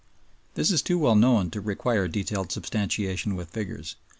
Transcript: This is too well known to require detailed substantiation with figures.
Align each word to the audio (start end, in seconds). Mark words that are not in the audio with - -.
This 0.55 0.71
is 0.71 0.81
too 0.81 0.97
well 0.97 1.13
known 1.13 1.51
to 1.51 1.61
require 1.61 2.07
detailed 2.07 2.51
substantiation 2.51 3.35
with 3.35 3.51
figures. 3.51 3.97